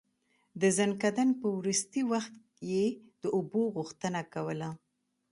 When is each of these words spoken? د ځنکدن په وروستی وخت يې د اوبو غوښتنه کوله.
د 0.61 0.63
ځنکدن 0.77 1.29
په 1.39 1.47
وروستی 1.57 2.01
وخت 2.11 2.33
يې 2.71 2.85
د 3.21 3.23
اوبو 3.35 3.61
غوښتنه 3.75 4.21
کوله. 4.33 4.69